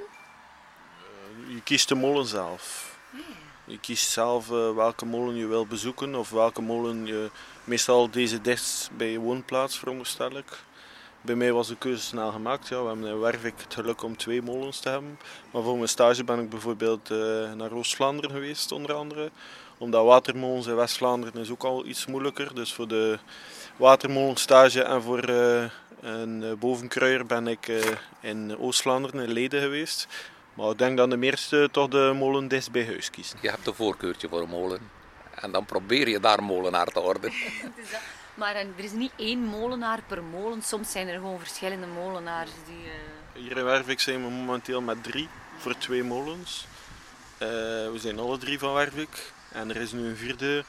Je 1.48 1.62
kiest 1.64 1.88
de 1.88 1.96
molen 1.96 2.26
zelf. 2.26 2.96
Je 3.66 3.80
kiest 3.80 4.10
zelf 4.10 4.52
eh, 4.52 4.76
welke 4.76 5.06
molen 5.06 5.36
je 5.36 5.48
wil 5.48 5.66
bezoeken 5.66 6.16
of 6.16 6.30
welke 6.30 6.62
molen 6.62 7.06
je. 7.06 7.30
Meestal 7.64 8.10
deze 8.10 8.42
dichtst 8.42 8.90
bij 8.98 9.12
je 9.12 9.20
woonplaats, 9.20 9.80
veronderstel 9.80 10.38
ik. 10.38 10.46
Bij 11.22 11.36
mij 11.36 11.54
was 11.54 11.68
de 11.68 11.78
keuze 11.78 12.02
snel 12.02 12.32
gemaakt. 12.32 12.68
Ja. 12.68 12.82
We 12.82 12.88
hebben 12.88 13.10
in 13.10 13.20
Wervik 13.20 13.54
het 13.58 13.74
geluk 13.74 14.04
om 14.04 14.18
twee 14.18 14.42
molens 14.42 14.80
te 14.80 14.90
hebben. 14.90 15.20
Maar 15.52 15.64
voor 15.64 15.76
mijn 15.76 15.90
stage 15.90 16.24
ben 16.24 16.40
ik 16.40 16.50
bijvoorbeeld 16.50 17.12
uh, 17.12 17.54
naar 17.54 17.72
Oost-Vlaanderen 17.72 18.32
geweest, 18.32 18.72
onder 18.72 18.94
andere. 18.94 19.32
Omdat 19.78 20.06
watermolens 20.06 20.68
in 20.68 20.76
West-Vlaanderen 20.76 21.42
is 21.42 21.50
ook 21.50 21.64
al 21.64 21.86
iets 21.86 22.06
moeilijker. 22.06 22.56
Dus 22.56 22.74
voor 22.74 22.88
de 22.88 23.20
watermolenstage 23.76 24.84
en 24.84 25.02
voor 25.02 25.30
uh, 25.30 25.66
een 26.02 26.56
bovenkruier 26.60 27.26
ben 27.26 27.48
ik 27.48 27.72
in 28.20 28.58
Oost-Vlaanderen, 28.58 29.24
in 29.24 29.32
Leden 29.32 29.62
geweest. 29.62 30.08
Maar 30.54 30.70
ik 30.70 30.78
denk 30.78 30.98
dat 30.98 31.10
de 31.10 31.18
meeste 31.18 31.70
toch 31.72 31.88
de 31.88 32.12
molen 32.16 32.48
dicht 32.48 32.72
bij 32.72 32.86
huis 32.86 33.10
kiezen. 33.10 33.38
Je 33.42 33.50
hebt 33.50 33.68
een 33.68 33.74
voorkeurtje 33.74 34.28
voor 34.28 34.42
een 34.42 34.50
molen. 34.50 34.80
En 35.36 35.52
dan 35.52 35.66
probeer 35.66 36.10
je 36.10 36.20
daar 36.20 36.44
molenaar 36.44 36.88
te 36.88 37.02
worden. 37.02 37.34
maar 38.34 38.56
er 38.56 38.68
is 38.76 38.92
niet 38.92 39.12
één 39.16 39.40
molenaar 39.40 40.00
per 40.08 40.24
molen. 40.24 40.62
Soms 40.62 40.92
zijn 40.92 41.08
er 41.08 41.14
gewoon 41.14 41.40
verschillende 41.40 41.88
molenaars 41.88 42.52
die... 42.66 42.86
Uh... 42.86 43.44
Hier 43.44 43.58
in 43.58 43.64
Wervik 43.64 44.00
zijn 44.00 44.24
we 44.24 44.30
momenteel 44.30 44.82
met 44.82 45.04
drie 45.04 45.30
voor 45.58 45.78
twee 45.78 46.04
molens. 46.04 46.68
Uh, 47.34 47.48
we 47.92 47.96
zijn 47.96 48.20
alle 48.20 48.38
drie 48.38 48.60
van 48.60 48.74
Wervik. 48.74 49.32
En 49.52 49.70
er 49.70 49.76
is 49.76 49.92
nu 49.92 50.08
een 50.08 50.18
vierde 50.18 50.64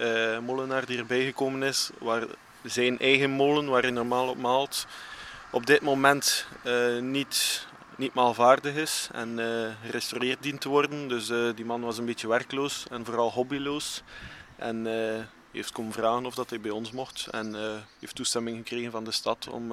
uh, 0.00 0.38
molenaar 0.38 0.86
die 0.86 0.98
erbij 0.98 1.24
gekomen 1.24 1.62
is. 1.62 1.90
Waar 1.98 2.26
zijn 2.66 2.98
eigen 2.98 3.30
molen, 3.30 3.66
waar 3.66 3.82
hij 3.82 3.90
normaal 3.90 4.28
op 4.28 4.36
maalt, 4.36 4.86
op 5.50 5.66
dit 5.66 5.80
moment 5.80 6.46
niet 7.00 7.66
niet 7.96 8.14
maalvaardig 8.14 8.74
is 8.74 9.08
en 9.12 9.38
uh, 9.38 9.68
gerestaureerd 9.84 10.42
dient 10.42 10.60
te 10.60 10.68
worden. 10.68 11.08
Dus 11.08 11.28
uh, 11.28 11.54
die 11.54 11.64
man 11.64 11.80
was 11.80 11.98
een 11.98 12.04
beetje 12.04 12.28
werkloos 12.28 12.86
en 12.90 13.04
vooral 13.04 13.32
hobbyloos. 13.32 14.02
En 14.56 14.86
heeft 15.52 15.72
komen 15.72 15.92
vragen 15.92 16.26
of 16.26 16.34
dat 16.34 16.50
hij 16.50 16.60
bij 16.60 16.70
ons 16.70 16.90
mocht. 16.90 17.26
En 17.30 17.54
heeft 18.00 18.14
toestemming 18.14 18.56
gekregen 18.56 18.90
van 18.90 19.04
de 19.04 19.10
stad 19.10 19.48
om 19.48 19.68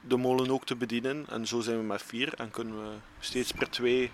de 0.00 0.16
molen 0.16 0.50
ook 0.50 0.66
te 0.66 0.76
bedienen. 0.76 1.26
En 1.28 1.46
zo 1.46 1.60
zijn 1.60 1.76
we 1.78 1.84
met 1.84 2.02
vier 2.02 2.34
en 2.34 2.50
kunnen 2.50 2.82
we 2.82 2.96
steeds 3.20 3.52
per 3.52 3.70
twee 3.70 4.10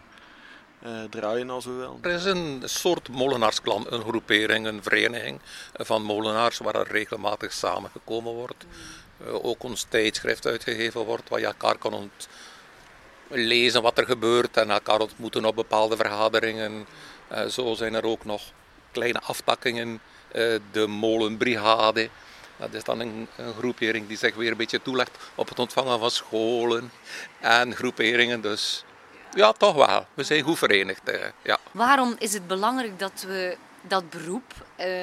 draaien 1.11 1.51
als 1.51 1.65
we 1.65 1.73
willen. 1.73 1.99
Er 2.01 2.11
is 2.11 2.25
een 2.25 2.63
soort 2.65 3.09
molenaarsklan, 3.09 3.87
een 3.89 4.03
groepering, 4.03 4.67
een 4.67 4.83
vereniging 4.83 5.41
van 5.73 6.03
molenaars 6.03 6.59
waar 6.59 6.75
er 6.75 6.89
regelmatig 6.89 7.53
samengekomen 7.53 8.33
wordt. 8.33 8.65
ook 9.31 9.63
ons 9.63 9.87
tijdschrift 9.89 10.47
uitgegeven 10.47 11.05
wordt 11.05 11.29
waar 11.29 11.41
je 11.41 11.47
elkaar 11.47 11.79
kan 11.79 12.11
lezen 13.29 13.83
wat 13.83 13.99
er 13.99 14.05
gebeurt 14.07 14.57
en 14.57 14.71
elkaar 14.71 15.01
ontmoeten 15.01 15.45
op 15.45 15.55
bepaalde 15.55 15.97
vergaderingen. 15.97 16.87
Uh, 17.33 17.45
zo 17.45 17.75
zijn 17.75 17.95
er 17.95 18.05
ook 18.05 18.25
nog 18.25 18.43
kleine 18.93 19.21
aftakkingen. 19.21 20.01
De 20.73 20.87
molenbrigade. 20.87 22.09
Dat 22.57 22.75
is 22.75 22.85
dan 22.85 23.01
een, 23.01 23.29
een, 23.37 23.55
groepering 23.55 24.09
die 24.09 24.17
zich 24.17 24.35
weer 24.35 24.51
een 24.51 24.57
beetje 24.57 24.83
toelegt 24.83 25.19
op 25.35 25.49
het 25.49 25.59
ontvangen 25.59 25.99
van 25.99 26.11
scholen 26.11 26.91
en 27.41 27.75
groeperingen. 27.75 28.41
Dus 28.41 28.85
ja, 29.35 29.53
toch 29.53 29.75
wel. 29.75 30.07
We 30.15 30.23
zijn 30.23 30.43
goed 30.43 30.59
verenigd. 30.59 31.09
Uh, 31.09 31.15
ja. 31.43 31.59
Waarom 31.71 32.17
is 32.19 32.33
het 32.33 32.47
belangrijk 32.47 32.99
dat 32.99 33.25
we 33.27 33.57
dat 33.83 34.11
beroep, 34.11 34.53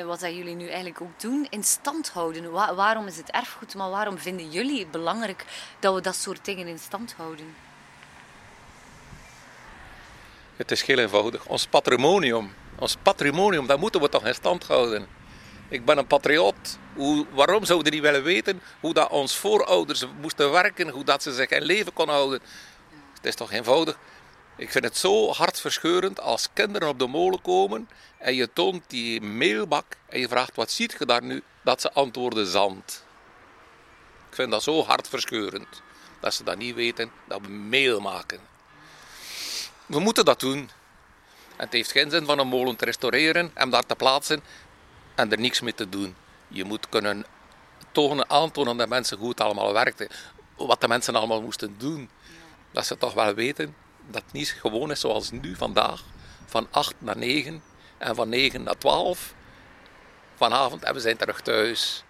wat 0.06 0.20
dat 0.20 0.36
jullie 0.36 0.56
nu 0.56 0.68
eigenlijk 0.68 1.02
ook 1.02 1.20
doen, 1.20 1.48
in 1.50 1.64
stand 1.64 2.10
houden? 2.10 2.52
Wa 2.52 2.76
waarom 2.76 3.08
is 3.08 3.18
het 3.18 3.32
erfgoed, 3.32 3.76
maar 3.76 3.90
waarom 3.90 4.18
vinden 4.18 4.50
jullie 4.50 4.80
het 4.80 4.92
belangrijk 4.92 5.46
dat 5.80 5.94
we 5.94 6.02
dat 6.02 6.16
soort 6.16 6.46
dingen 6.46 6.68
in 6.68 6.80
stand 6.80 7.14
houden? 7.18 7.56
Het 10.56 10.72
is 10.72 10.82
heel 10.82 10.98
eenvoudig. 10.98 11.46
Ons 11.46 11.68
patrimonium, 11.68 12.54
ons 12.80 12.98
patrimonium, 13.02 13.68
dat 13.68 13.80
moeten 13.80 14.02
we 14.02 14.10
toch 14.10 14.26
in 14.26 14.34
stand 14.34 14.68
houden. 14.68 15.08
Ik 15.70 15.86
ben 15.86 15.98
een 15.98 16.08
patriot. 16.08 16.80
Hoe, 16.96 17.26
waarom 17.32 17.66
zouden 17.66 17.94
niet 17.94 18.02
willen 18.02 18.24
weten 18.24 18.62
hoe 18.80 18.94
dat 18.94 19.10
ons 19.10 19.36
voorouders 19.36 20.06
moesten 20.22 20.52
werken, 20.52 20.90
hoe 20.90 21.04
dat 21.04 21.24
ze 21.24 21.34
zich 21.34 21.50
in 21.50 21.62
leven 21.62 21.94
konden 21.94 22.16
houden? 22.16 22.40
Het 23.14 23.26
is 23.26 23.36
toch 23.36 23.52
eenvoudig. 23.52 23.98
Ik 24.55 24.72
vind 24.72 24.84
het 24.84 24.98
zo 24.98 25.31
hartverscheurend 25.31 26.20
als 26.20 26.50
kinderen 26.53 26.88
op 26.88 27.00
de 27.00 27.08
molen 27.08 27.41
komen 27.41 27.89
en 28.17 28.36
je 28.36 28.53
toont 28.53 28.84
die 28.88 29.22
meelbak 29.22 29.86
en 30.10 30.20
je 30.20 30.27
vraagt 30.27 30.55
wat 30.55 30.72
ziet 30.72 30.96
je 31.00 31.05
daar 31.05 31.24
nu, 31.24 31.43
dat 31.62 31.81
ze 31.81 31.91
antwoorden 31.91 32.48
zand. 32.48 33.03
Ik 34.29 34.36
vind 34.36 34.51
dat 34.51 34.63
zo 34.63 34.84
hartverscheurend 34.84 35.81
dat 36.20 36.34
ze 36.34 36.43
dat 36.43 36.58
niet 36.58 36.75
weten, 36.75 37.12
dat 37.27 37.41
we 37.41 37.48
meel 37.48 38.00
maken. 38.00 38.39
We 39.86 40.00
moeten 40.00 40.25
dat 40.25 40.39
doen. 40.39 40.70
Het 41.55 41.72
heeft 41.72 41.91
geen 41.91 42.10
zin 42.10 42.25
van 42.25 42.39
een 42.39 42.48
molen 42.48 42.75
te 42.75 42.86
restaureren 42.86 43.51
en 43.53 43.70
daar 43.70 43.86
te 43.86 43.96
plaatsen 43.96 44.43
en 45.15 45.31
er 45.31 45.39
niks 45.39 45.62
mee 45.62 45.74
te 45.74 45.89
doen. 45.89 46.15
Je 46.48 46.63
moet 46.63 46.89
kunnen 46.89 47.25
tonen, 47.91 48.29
aantonen 48.29 48.77
dat 48.77 48.89
mensen 48.89 49.17
goed 49.17 49.41
allemaal 49.41 49.74
werkten. 49.74 50.08
Wat 50.55 50.81
de 50.81 50.88
mensen 50.88 51.15
allemaal 51.15 51.41
moesten 51.41 51.75
doen. 51.77 52.10
Dat 52.72 52.86
ze 52.86 52.98
toch 52.98 53.13
wel 53.13 53.34
weten 53.34 53.75
dat 54.10 54.24
het 54.24 54.34
niet 54.34 54.50
gewoon 54.60 54.91
is 54.91 55.00
zoals 55.00 55.31
nu 55.31 55.55
vandaag. 55.55 56.03
Van 56.46 56.67
8 56.72 56.93
naar 56.98 57.17
9 57.17 57.63
en 57.98 58.15
van 58.15 58.29
9 58.29 58.63
naar 58.63 58.77
12 58.77 59.34
vanavond 60.36 60.84
en 60.84 60.93
we 60.93 61.00
zijn 61.00 61.17
terug 61.17 61.41
thuis. 61.41 62.03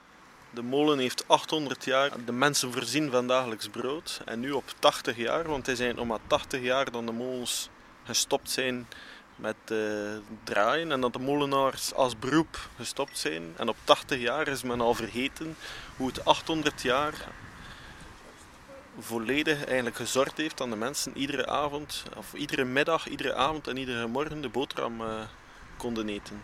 De 0.50 0.62
molen 0.62 1.00
heeft 1.00 1.27
800 1.27 1.86
jaar 1.86 2.12
de 2.25 2.31
mensen 2.31 2.74
voorzien 2.74 3.12
van 3.12 3.27
dagelijks 3.27 3.67
brood. 3.67 4.21
En 4.25 4.39
nu 4.39 4.51
op 4.51 4.74
80 4.79 5.17
jaar, 5.17 5.48
want 5.48 5.65
hij 5.65 5.75
zijn 5.75 5.95
nog 5.95 6.07
maar 6.07 6.19
80 6.27 6.62
jaar 6.62 6.91
dan 6.91 7.05
de 7.05 7.12
molens 7.12 7.69
gestopt 8.03 8.50
zijn 8.50 8.88
met 9.36 9.55
uh, 9.71 9.77
draaien. 10.43 10.91
En 10.91 11.01
dat 11.01 11.13
de 11.13 11.19
molenaars 11.19 11.93
als 11.93 12.19
beroep 12.19 12.69
gestopt 12.75 13.17
zijn. 13.17 13.53
En 13.57 13.69
op 13.69 13.75
80 13.83 14.19
jaar 14.19 14.48
is 14.48 14.63
men 14.63 14.81
al 14.81 14.93
vergeten 14.93 15.55
hoe 15.98 16.07
het 16.07 16.25
800 16.25 16.81
jaar 16.81 17.13
volledig 19.03 19.65
eigenlijk 19.65 19.96
gezorgd 19.96 20.38
heeft 20.38 20.62
aan 20.62 20.70
de 20.70 20.75
mensen 20.75 21.17
iedere 21.17 21.48
avond, 21.48 22.03
of 22.17 22.34
iedere 22.34 22.63
middag, 22.63 23.08
iedere 23.08 23.34
avond 23.34 23.67
en 23.67 23.77
iedere 23.77 24.08
morgen 24.08 24.41
de 24.41 24.50
boterham 24.50 25.01
uh, 25.01 25.08
konden 25.77 26.10
eten. 26.10 26.41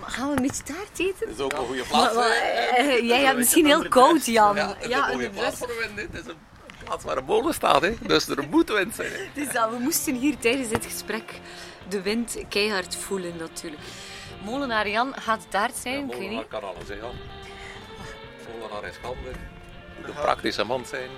Gaan 0.00 0.30
we 0.30 0.36
een 0.36 0.42
beetje 0.42 0.62
taart 0.62 0.98
eten? 0.98 1.26
Dat 1.26 1.28
is 1.28 1.40
ook 1.40 1.52
een 1.52 1.66
goede 1.66 1.82
plaats. 1.82 2.14
uh, 2.14 3.08
jij 3.08 3.24
hebt 3.24 3.38
misschien 3.38 3.66
heel 3.66 3.88
koud, 3.88 4.26
Jan. 4.26 4.56
Ja, 4.56 4.76
is 4.76 4.90
een 4.94 5.02
goede 5.02 5.30
plaats 5.30 5.58
voor 5.58 5.68
Dit 5.94 6.14
is 6.14 6.26
een 6.26 6.38
plaats 6.84 7.04
waar 7.04 7.16
een 7.16 7.24
molen 7.24 7.54
staat, 7.54 7.82
hè. 7.82 7.96
dus 8.06 8.28
er 8.28 8.48
moet 8.48 8.68
wind 8.68 8.94
zijn. 8.94 9.12
Dus 9.34 9.52
dat, 9.52 9.70
we 9.70 9.78
moesten 9.78 10.14
hier 10.14 10.38
tijdens 10.38 10.68
dit 10.68 10.84
gesprek 10.84 11.40
de 11.88 12.02
wind 12.02 12.38
keihard 12.48 12.96
voelen 12.96 13.36
natuurlijk. 13.36 13.82
Molenaar 14.44 14.88
Jan, 14.88 15.14
gaat 15.14 15.46
taart 15.48 15.76
zijn? 15.76 16.08
Ja, 16.08 16.16
molenaar 16.16 16.44
kan 16.44 16.62
alles, 16.62 16.88
hè, 16.88 16.94
Jan. 16.94 17.14
Molenaar 18.52 18.84
is 18.88 18.96
handig. 19.02 19.36
Moet 20.00 20.08
een 20.08 20.22
praktische 20.22 20.64
man 20.64 20.86
zijn. 20.86 21.10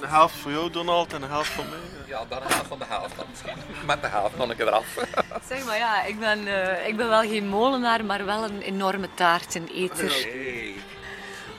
Een 0.00 0.08
helft 0.08 0.34
voor 0.34 0.50
jou, 0.50 0.70
Donald, 0.70 1.12
en 1.12 1.22
een 1.22 1.28
helft 1.28 1.50
van 1.50 1.68
mij. 1.68 1.78
Ja, 2.06 2.24
dan 2.28 2.42
een 2.42 2.48
helft 2.48 2.66
van 2.66 2.78
de 2.78 2.84
helft 2.88 3.16
dan 3.16 3.26
misschien. 3.30 3.56
Met 3.86 4.02
de 4.02 4.08
helft 4.08 4.38
een 4.38 4.56
keer 4.56 4.66
eraf. 4.66 4.86
Zeg 5.48 5.64
maar 5.64 5.76
ja, 5.76 6.04
ik 6.04 6.18
ben, 6.18 6.46
uh, 6.46 6.86
ik 6.86 6.96
ben 6.96 7.08
wel 7.08 7.20
geen 7.20 7.48
molenaar, 7.48 8.04
maar 8.04 8.24
wel 8.24 8.44
een 8.44 8.60
enorme 8.60 9.08
taarteneter. 9.14 10.10
Hey. 10.10 10.74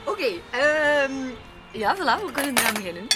Oké, 0.06 0.12
okay, 0.12 1.04
um, 1.04 1.38
ja, 1.72 1.96
voilà, 1.96 2.26
we 2.26 2.32
kunnen 2.32 2.58
eraan 2.58 2.74
beginnen. 2.74 3.08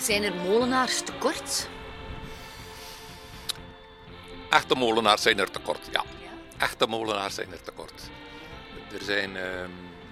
Zijn 0.00 0.22
er 0.22 0.34
molenaars 0.34 1.00
tekort? 1.00 1.68
Echte 4.50 4.74
molenaars 4.74 5.22
zijn 5.22 5.38
er 5.38 5.50
tekort, 5.50 5.88
ja. 5.92 6.04
Echte 6.58 6.86
molenaars 6.86 7.34
zijn 7.34 7.52
er 7.52 7.62
tekort. 7.62 8.02
Er 8.92 9.02
zijn 9.04 9.30
uh, 9.36 9.42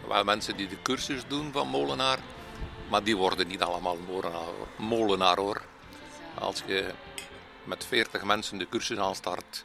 wel 0.09 0.25
mensen 0.25 0.57
die 0.57 0.69
de 0.69 0.83
cursus 0.83 1.23
doen 1.29 1.53
van 1.53 1.69
molenaar, 1.69 2.19
maar 2.91 3.05
die 3.05 3.17
worden 3.17 3.47
niet 3.47 3.63
allemaal 3.63 3.97
molenaar, 4.07 4.49
molenaar 4.77 5.37
hoor. 5.39 5.63
Als 6.39 6.63
je 6.67 6.91
met 7.65 7.85
40 7.87 8.25
mensen 8.25 8.59
de 8.59 8.69
cursus 8.69 8.99
aanstart, 8.99 9.65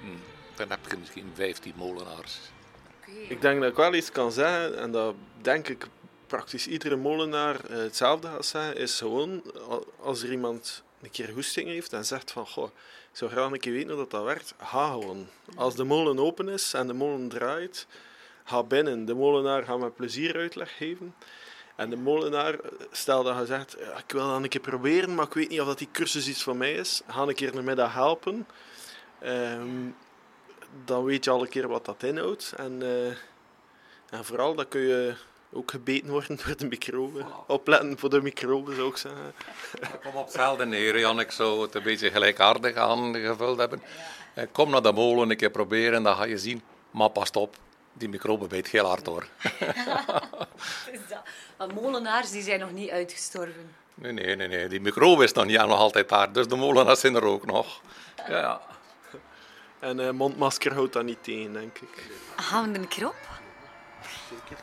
hmm, 0.00 0.20
dan 0.54 0.70
heb 0.70 0.78
je 0.90 0.96
misschien 0.96 1.30
15 1.34 1.72
molenaars. 1.76 2.38
Ik 3.28 3.40
denk 3.40 3.60
dat 3.60 3.70
ik 3.70 3.76
wel 3.76 3.94
iets 3.94 4.10
kan 4.12 4.32
zeggen, 4.32 4.78
en 4.78 4.90
dat 4.92 5.14
denk 5.40 5.68
ik 5.68 5.86
praktisch 6.26 6.66
iedere 6.66 6.96
molenaar 6.96 7.64
eh, 7.64 7.76
hetzelfde 7.76 8.28
gaat 8.28 8.46
zeggen, 8.46 8.76
is 8.76 8.98
gewoon 8.98 9.42
al- 9.68 9.92
als 10.00 10.22
er 10.22 10.30
iemand 10.30 10.82
een 11.02 11.10
keer 11.10 11.28
goesting 11.28 11.68
heeft 11.68 11.92
en 11.92 12.04
zegt 12.04 12.30
van 12.30 12.46
goh, 12.46 12.70
ik 13.10 13.16
zou 13.18 13.30
graag 13.30 13.50
een 13.50 13.58
keer 13.58 13.72
weten 13.72 13.88
hoe 13.88 13.98
dat, 13.98 14.10
dat 14.10 14.24
werkt, 14.24 14.54
ga 14.58 14.90
gewoon. 14.90 15.28
Als 15.56 15.74
de 15.74 15.84
molen 15.84 16.18
open 16.18 16.48
is 16.48 16.74
en 16.74 16.86
de 16.86 16.92
molen 16.92 17.28
draait, 17.28 17.86
ga 18.44 18.62
binnen. 18.62 19.04
De 19.04 19.14
molenaar 19.14 19.64
gaat 19.64 19.78
met 19.78 19.96
plezier 19.96 20.36
uitleg 20.36 20.76
geven. 20.76 21.14
En 21.76 21.90
de 21.90 21.96
molenaar, 21.96 22.58
stel 22.90 23.22
dat 23.22 23.38
je 23.38 23.46
zegt, 23.46 23.76
"Ja, 23.78 23.96
ik 23.96 24.12
wil 24.12 24.28
dat 24.28 24.42
een 24.42 24.48
keer 24.48 24.60
proberen, 24.60 25.14
maar 25.14 25.26
ik 25.26 25.34
weet 25.34 25.48
niet 25.48 25.60
of 25.60 25.66
dat 25.66 25.78
die 25.78 25.88
cursus 25.92 26.28
iets 26.28 26.42
voor 26.42 26.56
mij 26.56 26.72
is, 26.72 27.02
ga 27.06 27.22
een 27.22 27.34
keer 27.34 27.56
een 27.56 27.64
middag 27.64 27.92
helpen. 27.92 28.46
Ehm, 29.18 29.90
dan 30.84 31.04
weet 31.04 31.24
je 31.24 31.30
al 31.30 31.42
een 31.42 31.48
keer 31.48 31.68
wat 31.68 31.84
dat 31.84 32.02
inhoudt. 32.02 32.54
En, 32.56 32.82
eh, 32.82 33.06
en 34.18 34.24
vooral, 34.24 34.54
dan 34.54 34.68
kun 34.68 34.80
je 34.80 35.14
ook 35.52 35.70
gebeten 35.70 36.10
worden 36.10 36.38
door 36.44 36.56
de 36.56 36.66
microben. 36.66 37.26
Opletten 37.46 37.98
voor 37.98 38.10
de 38.10 38.22
microben, 38.22 38.76
zou 38.76 38.88
ik 38.88 38.96
zeggen. 38.96 39.34
Ik 39.80 39.88
kom 40.02 40.14
op 40.14 40.24
hetzelfde 40.24 40.66
neer, 40.66 40.98
Jan. 40.98 41.20
Ik 41.20 41.30
zou 41.30 41.62
het 41.62 41.74
een 41.74 41.82
beetje 41.82 42.10
gelijkaardig 42.10 42.74
aangevuld 42.76 43.58
hebben. 43.58 43.82
Eh, 44.34 44.44
Kom 44.52 44.70
naar 44.70 44.82
de 44.82 44.92
molen 44.92 45.30
een 45.30 45.36
keer 45.36 45.50
proberen, 45.50 46.02
dan 46.02 46.16
ga 46.16 46.24
je 46.24 46.38
zien. 46.38 46.62
Maar 46.90 47.08
pas 47.10 47.30
op, 47.30 47.56
die 47.92 48.08
microben 48.08 48.48
bijt 48.48 48.68
heel 48.68 48.86
hard 48.86 49.06
hoor. 49.06 49.26
Is 50.92 51.00
dat? 51.08 51.22
Maar 51.58 51.74
molenaars 51.74 52.30
die 52.30 52.42
zijn 52.42 52.60
nog 52.60 52.72
niet 52.72 52.90
uitgestorven. 52.90 53.74
Nee, 53.94 54.12
nee, 54.12 54.36
nee, 54.36 54.48
nee. 54.48 54.68
die 54.68 54.80
microbe 54.80 55.24
is 55.24 55.32
nog 55.32 55.44
niet 55.44 55.58
nog 55.58 55.78
altijd 55.78 56.08
daar. 56.08 56.32
Dus 56.32 56.48
de 56.48 56.56
molenaars 56.56 57.00
zijn 57.00 57.14
er 57.14 57.24
ook 57.24 57.46
nog. 57.46 57.80
Ja. 58.28 58.60
En 59.78 60.00
eh, 60.00 60.10
mondmasker 60.10 60.74
houdt 60.74 60.92
dat 60.92 61.04
niet 61.04 61.22
tegen, 61.24 61.52
denk 61.52 61.78
ik. 61.78 62.10
Gaan 62.36 62.72
we 62.72 62.78
een 62.78 62.88
keer 62.88 63.12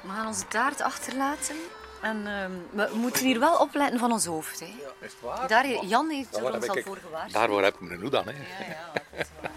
We 0.02 0.10
gaan 0.10 0.28
onze 0.28 0.48
taart 0.48 0.82
achterlaten. 0.82 1.56
En 2.02 2.28
ehm, 2.28 2.52
we 2.90 2.96
moeten 2.98 3.26
hier 3.26 3.40
wel 3.40 3.56
opletten 3.58 4.00
van 4.00 4.12
ons 4.12 4.26
hoofd. 4.26 4.60
Hè. 4.60 4.66
Is 4.66 5.12
het 5.12 5.16
waar? 5.22 5.48
Daar, 5.48 5.86
Jan 5.86 6.10
heeft 6.10 6.38
er 6.38 6.54
ons 6.54 6.68
al 6.68 6.78
ik- 6.78 6.86
voor 6.86 6.98
gewaarschuwd. 6.98 7.34
Daarvoor 7.34 7.64
heb 7.64 7.74
ik 7.74 7.80
me 7.80 7.98
nu 7.98 8.10
dan. 8.10 8.26
Hè. 8.26 8.32
Ja, 8.32 8.70
ja, 8.70 8.92
dat 8.94 9.02
is 9.14 9.28
waar. 9.42 9.52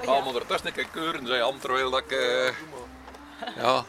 Ik 0.00 0.08
ga 0.08 0.32
me 0.32 0.38
ertussen 0.40 0.66
een 0.66 0.72
keer 0.72 0.88
keuren, 0.88 1.26
zei 1.26 1.38
Jan, 1.38 1.58
terwijl 1.58 1.90
dat 1.90 2.00
ik... 2.00 2.10
eh, 2.10 2.48
Ja. 3.56 3.84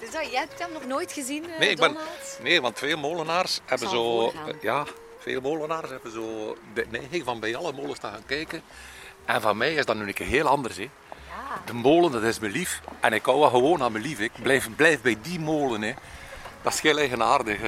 Dus 0.00 0.10
dat, 0.10 0.30
jij 0.30 0.40
hebt 0.40 0.58
hem 0.58 0.72
nog 0.72 0.86
nooit 0.86 1.12
gezien, 1.12 1.50
eh, 1.50 1.58
Nee, 1.58 1.68
ik 1.70 1.78
ben, 1.78 1.96
nee, 2.42 2.60
want 2.60 2.78
veel 2.78 2.98
molenaars 2.98 3.60
hebben 3.66 3.88
zo... 3.88 4.20
voorgaan. 4.30 4.52
Ja, 4.60 4.84
veel 5.18 5.40
molenaars 5.40 5.88
hebben 5.90 6.12
zo 6.12 6.56
de 6.74 6.86
neiging 6.90 7.24
van 7.24 7.40
bij 7.40 7.56
alle 7.56 7.72
molens 7.72 7.98
te 7.98 8.06
gaan 8.06 8.26
kijken. 8.26 8.62
En 9.24 9.40
van 9.40 9.56
mij 9.56 9.74
is 9.74 9.84
dat 9.86 9.96
nu 9.96 10.06
een 10.06 10.14
keer 10.14 10.26
heel 10.26 10.46
anders. 10.46 10.76
Hè. 10.76 10.90
Ja. 11.30 11.62
De 11.64 11.72
molen, 11.72 12.12
dat 12.12 12.22
is 12.22 12.38
mijn 12.38 12.52
lief. 12.52 12.80
En 13.00 13.12
ik 13.12 13.24
hou 13.24 13.38
wel 13.38 13.50
gewoon 13.50 13.82
aan 13.82 13.92
mijn 13.92 14.04
lief. 14.04 14.18
Ik 14.18 14.32
blijf, 14.42 14.68
blijf 14.76 15.00
bij 15.00 15.16
die 15.22 15.40
molen. 15.40 15.82
Hè. 15.82 15.92
Dat 16.62 16.72
is 16.72 16.80
heel 16.80 16.98
eigenaardig. 16.98 17.60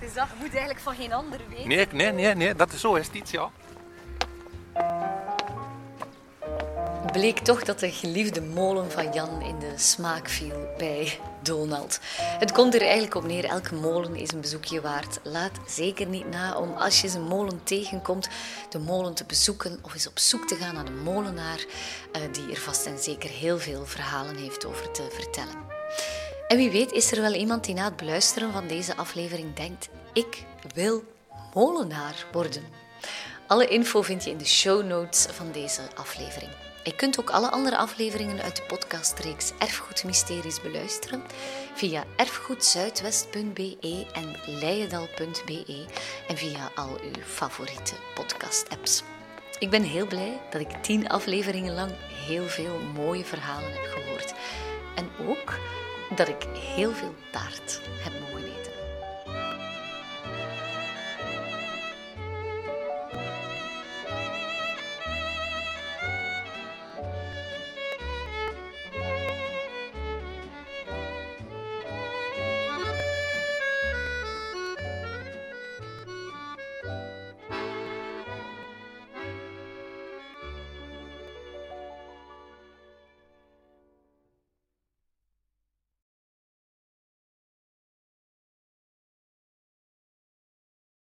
Dus 0.00 0.14
dat 0.14 0.26
moet 0.38 0.50
eigenlijk 0.50 0.80
van 0.80 0.94
geen 0.94 1.12
ander 1.12 1.40
weten. 1.48 1.68
Nee, 1.68 1.86
nee, 1.92 2.12
nee, 2.12 2.34
nee, 2.34 2.54
dat 2.54 2.72
is 2.72 2.80
zo 2.80 2.94
is 2.94 3.06
het 3.06 3.14
iets, 3.14 3.30
ja. 3.30 3.50
bleek 7.14 7.38
toch 7.38 7.62
dat 7.62 7.78
de 7.78 7.90
geliefde 7.90 8.40
molen 8.40 8.90
van 8.90 9.12
Jan 9.12 9.42
in 9.42 9.58
de 9.58 9.72
smaak 9.76 10.28
viel 10.28 10.74
bij 10.78 11.18
Donald. 11.44 11.98
Het 12.16 12.52
komt 12.52 12.74
er 12.74 12.80
eigenlijk 12.80 13.14
op 13.14 13.24
neer, 13.24 13.44
elke 13.44 13.74
molen 13.74 14.16
is 14.16 14.32
een 14.32 14.40
bezoekje 14.40 14.80
waard. 14.80 15.20
Laat 15.22 15.58
zeker 15.66 16.06
niet 16.06 16.30
na 16.30 16.56
om 16.56 16.72
als 16.72 17.00
je 17.00 17.08
een 17.08 17.22
molen 17.22 17.60
tegenkomt, 17.62 18.28
de 18.68 18.78
molen 18.78 19.14
te 19.14 19.24
bezoeken 19.24 19.78
of 19.82 19.94
eens 19.94 20.08
op 20.08 20.18
zoek 20.18 20.46
te 20.46 20.54
gaan 20.54 20.74
naar 20.74 20.84
de 20.84 20.90
molenaar, 20.90 21.64
eh, 22.12 22.22
die 22.32 22.50
er 22.50 22.60
vast 22.60 22.86
en 22.86 22.98
zeker 22.98 23.30
heel 23.30 23.58
veel 23.58 23.86
verhalen 23.86 24.36
heeft 24.36 24.64
over 24.64 24.90
te 24.90 25.06
vertellen. 25.10 25.56
En 26.48 26.56
wie 26.56 26.70
weet 26.70 26.92
is 26.92 27.12
er 27.12 27.20
wel 27.20 27.32
iemand 27.32 27.64
die 27.64 27.74
na 27.74 27.84
het 27.84 27.96
beluisteren 27.96 28.52
van 28.52 28.66
deze 28.66 28.96
aflevering 28.96 29.54
denkt: 29.56 29.88
ik 30.12 30.44
wil 30.74 31.04
molenaar 31.54 32.26
worden. 32.32 32.62
Alle 33.46 33.68
info 33.68 34.02
vind 34.02 34.24
je 34.24 34.30
in 34.30 34.38
de 34.38 34.46
show 34.46 34.84
notes 34.84 35.26
van 35.30 35.52
deze 35.52 35.80
aflevering. 35.94 36.50
Je 36.84 36.94
kunt 36.94 37.20
ook 37.20 37.30
alle 37.30 37.50
andere 37.50 37.76
afleveringen 37.76 38.42
uit 38.42 38.56
de 38.56 38.62
podcastreeks 38.62 39.52
Erfgoedmysteries 39.58 40.60
beluisteren 40.60 41.22
via 41.74 42.04
erfgoedzuidwest.be 42.16 44.06
en 44.12 44.36
leijendal.be 44.46 45.86
en 46.28 46.36
via 46.36 46.70
al 46.74 46.98
uw 47.02 47.22
favoriete 47.22 47.94
podcast-apps. 48.14 49.02
Ik 49.58 49.70
ben 49.70 49.82
heel 49.82 50.06
blij 50.06 50.40
dat 50.50 50.60
ik 50.60 50.82
tien 50.82 51.08
afleveringen 51.08 51.74
lang 51.74 51.92
heel 52.26 52.46
veel 52.46 52.78
mooie 52.94 53.24
verhalen 53.24 53.72
heb 53.72 53.84
gehoord. 53.84 54.34
En 54.94 55.28
ook 55.28 55.58
dat 56.16 56.28
ik 56.28 56.46
heel 56.58 56.92
veel 56.92 57.14
taart 57.30 57.80
heb 58.02 58.12
mogen 58.20 58.44
eten. 58.44 58.53